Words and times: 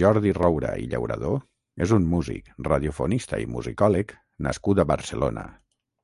Jordi 0.00 0.30
Roura 0.36 0.70
i 0.84 0.86
Llauradó 0.94 1.32
és 1.86 1.92
un 1.96 2.06
músic, 2.14 2.48
radiofonista 2.70 3.42
i 3.46 3.50
musicòleg 3.58 4.16
nascut 4.48 4.82
a 4.82 4.88
Barcelona. 4.94 5.46